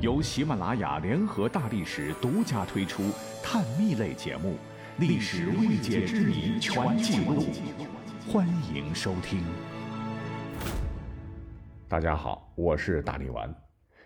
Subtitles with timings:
[0.00, 3.02] 由喜马拉雅联合大历史独家推出
[3.42, 4.52] 探秘类节目
[5.00, 7.42] 《历史未解之谜全记录》，
[8.30, 9.42] 欢迎收听。
[11.88, 13.52] 大家好，我是大力丸。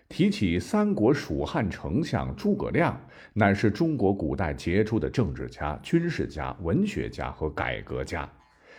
[0.09, 2.99] 提起三国蜀汉丞相诸葛亮，
[3.31, 8.27] 乃是中国古代杰出的政治家、军事家、文学家和改革家。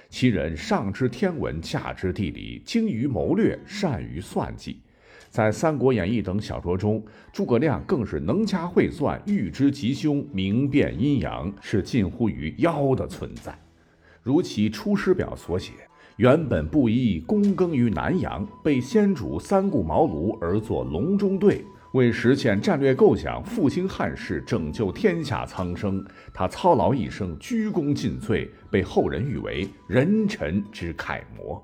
[0.09, 4.83] 其人上知天文，下知地理，精于谋略，善于算计。
[5.29, 7.03] 在《三国演义》等小说中，
[7.33, 13.59] 诸葛亮更是能掐会算，预知吉凶，明辨阴阳，是近乎于妖的存在。
[14.23, 15.73] 如其《出师表》所写
[16.17, 21.65] ：“原本布衣躬耕于南阳，被先主三顾茅庐而作隆中对。
[21.93, 31.63] 为实现战略构想，复兴汉室，拯救天下苍生，他操劳一生，鞠躬尽瘁，被后人誉为人臣之楷模。”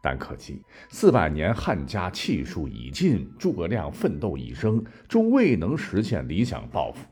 [0.00, 7.06] 但可惜，四百年汉家气数已尽，诸葛亮奋斗一生，终未能实现理想抱负。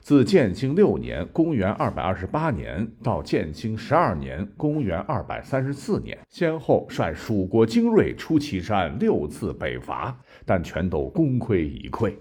[0.00, 12.12] 自建兴六年（公元228年）到建兴十二年（公元234年），先后率蜀国精锐出祁山，六次北伐，但全都功亏一篑。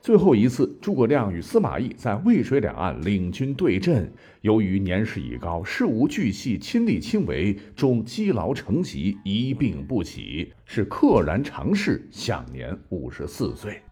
[0.00, 13.82] 最后一次，诸葛亮与司马懿在渭水两岸领军对阵，由于年事已高，事无巨细，亲力亲为，终积劳成疾，一病不起，是溘然长逝，享年五十四岁。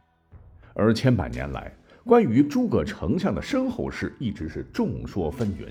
[0.74, 5.66] 而千百年来，关于诸葛丞相的身后事一直是众说纷纭。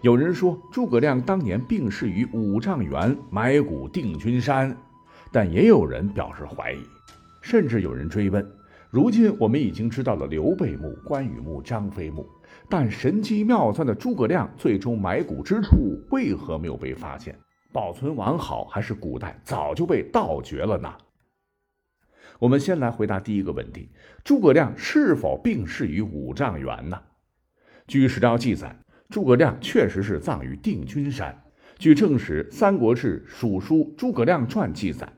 [0.00, 4.74] 有人说诸葛亮当年病逝于五丈原埋骨定军山，
[5.30, 6.78] 但也有人表示怀疑，
[7.42, 8.44] 甚至有人追问。
[8.90, 12.26] 如今我们已经知道了刘备墓、关羽墓、张飞墓，
[12.68, 17.38] 但神机妙算的诸葛亮最终埋骨之处为何没有被发现？
[17.72, 20.92] 保存完好，还是古代早就被盗掘了呢？
[22.40, 23.88] 我们先来回答第一个问题：
[24.24, 27.00] 诸葛亮是否病逝于五丈原呢？
[27.86, 28.76] 据史料记载，
[29.08, 31.44] 诸葛亮确实是葬于定军山。
[31.78, 35.12] 据正史《三国志·蜀书·诸葛亮传》记载。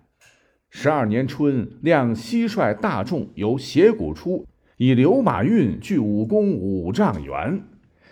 [0.74, 4.46] 十二年春，亮西率大众由斜谷出，
[4.78, 7.62] 以刘马运据武功五丈原。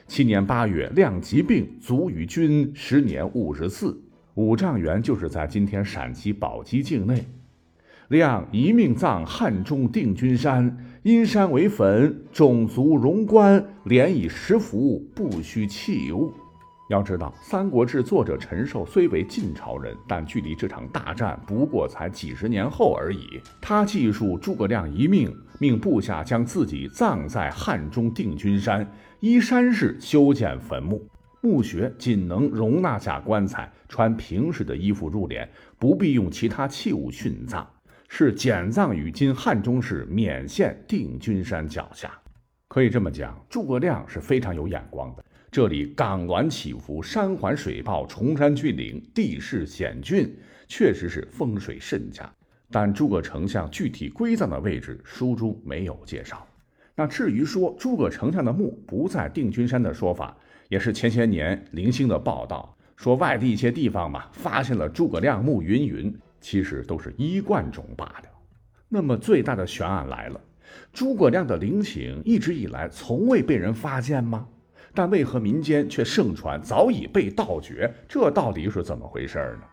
[0.06, 3.98] 七年八月，亮疾病卒于军，时年五十四。
[4.34, 7.24] 五丈原就是在今天陕西宝鸡境内。
[8.08, 16.30] 亮一命葬汉中定军山，因山为坟，种族荣冠，连以石符，不需器物。
[16.90, 23.40] 要知道，《三国志》作者陈寿虽为晋朝人，但距离这场大战不过才几十年后而已。
[23.60, 28.84] 他记述诸葛亮一命，命部下将自己葬在汉中定军山，
[29.20, 31.08] 依山势修建坟墓，
[31.40, 35.46] 墓穴仅能容纳下棺材，穿平时的衣服入殓，
[35.78, 37.64] 不必用其他器物殉葬，
[38.08, 42.10] 是简葬于今汉中市勉县定军山脚下。
[42.66, 45.24] 可以这么讲，诸葛亮是非常有眼光的。
[45.52, 50.32] 这里港峦起伏，山环水抱，崇山峻岭，地势险峻，
[50.68, 52.32] 确实是风水甚佳。
[52.70, 56.46] 但诸葛丞相具体归葬的位置，书中没有介绍。
[56.94, 60.36] 那至于说诸葛丞相的墓不在定军山的说法，
[60.68, 68.28] 也是前些年零星的报道，说外地一些地方嘛，发现了诸葛亮墓云云，其实都是一贯种罢了。
[68.88, 70.40] 那么最大的悬案来了，
[70.92, 74.46] 诸葛亮的陵寝一直以来从未被人发现吗？
[74.94, 77.92] 但为何民间却盛传早已被盗掘？
[78.08, 79.66] 这到底是怎么回事呢？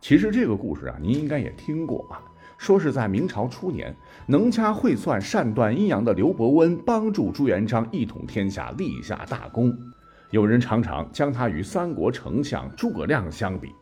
[0.00, 2.20] 其实这个故事啊，您应该也听过啊？
[2.56, 3.94] 说是在明朝初年，
[4.26, 9.72] 能掐会算、善断阴阳的刘伯温帮助朱元璋一统天下，立下大功。
[10.30, 13.72] 有人常常将他与三国丞相诸葛亮相比，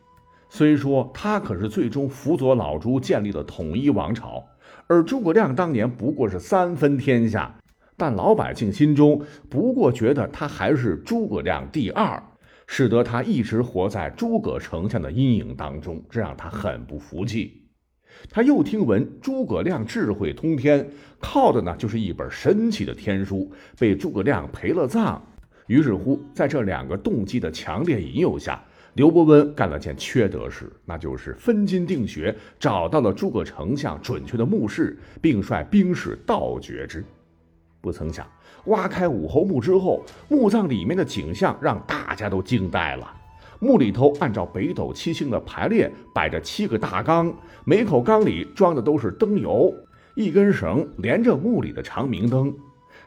[0.47, 4.43] 虽说他可是最终辅佐老朱建立了统一王朝，
[4.87, 7.53] 而诸葛亮当年不过是三分天下。
[7.97, 9.19] 但老百姓心中
[9.49, 12.21] 不过觉得他还是诸葛亮第二，
[12.67, 17.63] 使得他一直活在诸葛丞相的阴影当中，这让他很不服气。
[18.29, 20.87] 他又听闻诸葛亮智慧通天，
[21.19, 25.21] 靠的呢就是一本神奇的天书，被诸葛亮陪了葬。
[25.67, 28.63] 于是乎，在这两个动机的强烈引诱下，
[28.93, 37.03] 刘伯温干了件缺德事，那就是分金定穴，找到了诸葛丞相准确的墓室，并率兵士盗掘之。
[37.81, 38.25] 不曾想，
[38.65, 43.13] 挖开武侯墓之后，墓葬里面的景象让大家都惊呆了。
[43.59, 47.33] 墓里头按照北斗七星的排列，摆着七个大缸，
[47.65, 49.73] 每口缸里装的都是灯油，
[50.15, 52.53] 一根绳连着墓里的长明灯。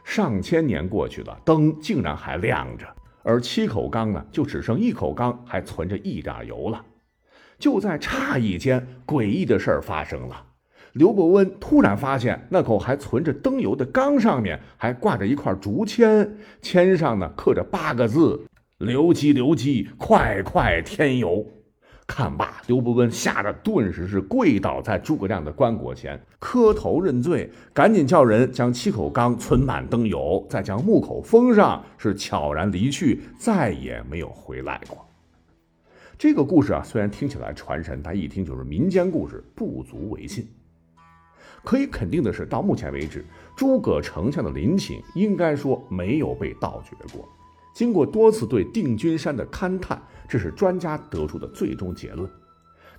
[0.03, 2.85] 上千年过去了，灯竟然还亮着，
[3.23, 6.83] 而七口缸呢，就只剩一口缸还存着一点油了。
[7.59, 10.43] 就在诧异间，诡异的事儿发生了。
[10.93, 18.41] 刘伯温突然发现，那口还存着灯油的缸上面还挂着一块竹签，签上呢刻着八个字
[18.79, 21.45] ：“刘基，刘基，快快添油。”
[22.05, 35.07] 看罢，刘伯温吓得顿时是跪倒在诸葛亮的棺椁前，磕头认罪，赶紧叫人将七口缸存满灯油，再将木口封上，是悄然离去，再也没有回来过。
[36.17, 40.45] 这个故事啊，虽然听起来传神，但一听就是民间故事，不足为信。
[41.63, 43.25] 可以肯定的是，到目前为止，
[43.55, 47.27] 诸葛丞相的陵寝应该说没有被盗掘过。
[47.73, 52.29] 经过多次对定军山的勘探，这是专家得出的最终结论。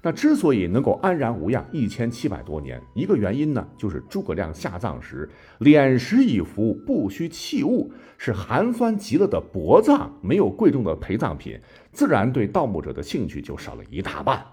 [0.05, 5.29] 那之所以能够安然无恙一千七百多年，一个原因呢，就是诸葛亮下葬时
[5.59, 11.57] 脸食以服，不需器物，是寒酸极了的薄葬，没有贵重的陪葬品，
[11.93, 14.45] 自然对盗墓者的兴趣就少了一大半。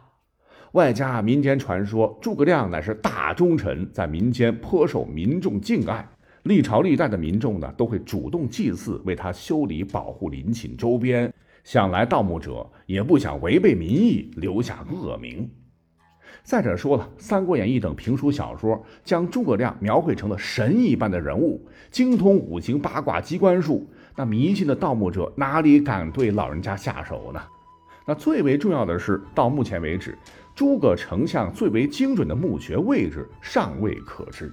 [0.74, 6.08] 外加民间传说，诸葛亮乃是大忠臣，在民间颇受民众敬爱。
[6.44, 11.34] 历朝历代的民众呢，都会主动祭祀，为他修理、保护陵寝周边。
[11.64, 15.50] 想来盗墓者也不想违背民意，留下恶名。
[16.44, 23.88] 再者说了，《三国演义》等评书小说将诸葛亮描绘成了神一般的人物，精通五行八卦、机关术。
[24.16, 27.42] 那迷信的盗墓者哪里敢对老人家下手呢？
[28.06, 30.18] 那最为重要的是，到目前为止，
[30.56, 34.52] 诸葛丞相最为精准的墓穴位置尚未可知。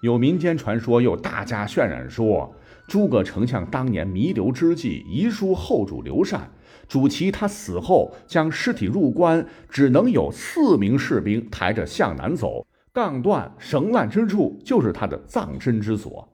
[0.00, 2.54] 有民间传说，又大加渲染说，
[2.88, 6.50] 诸葛丞相当年弥留之际，遗书后主刘禅，
[6.88, 16.26] 主其他死后将尸体入棺，只能有四名士兵抬着向南走，杠断绳烂之处就是他的葬身之所。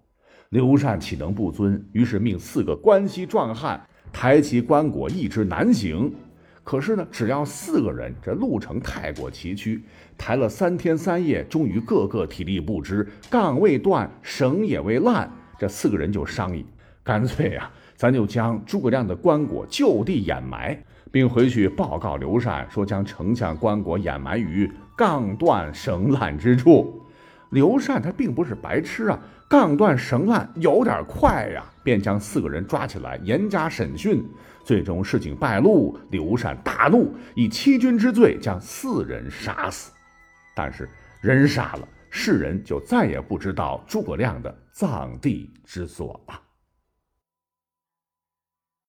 [0.51, 1.85] 刘禅岂能不遵？
[1.93, 6.13] 于是命四个关西壮汉抬起棺椁，一直南行。
[6.67, 9.81] 可是呢，只要四个人，这路程太过崎岖，
[10.19, 15.31] 抬了三天三夜，终于个个体力不支，杠未断，绳也未烂。
[15.61, 16.67] 这四个人就商议，
[17.05, 20.77] 干脆呀，咱就将诸葛亮的棺椁就地掩埋，
[21.13, 27.01] 并回去报告刘禅，说将丞相棺椁掩埋于杠断绳烂之处。
[27.51, 34.25] 刘禅他并不是白痴啊，杠断绳案有点快呀，便将四个人抓起来严加审讯。
[34.65, 39.93] 最终事情败露，刘禅大怒，以欺君之罪将四人杀死。
[40.57, 40.89] 但是
[41.21, 46.41] 人杀了，世人就再也不知道诸葛亮的葬地之所了。